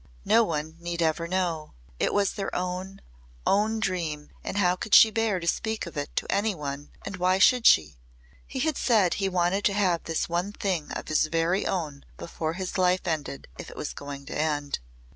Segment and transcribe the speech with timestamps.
[0.25, 1.75] no one need ever know.
[1.99, 3.01] It was their own,
[3.45, 7.17] own dream and how could she bear to speak of it to any one and
[7.17, 7.99] why should she?
[8.47, 12.53] He had said he wanted to have this one thing of his very own before
[12.53, 14.79] his life ended if it was going to end.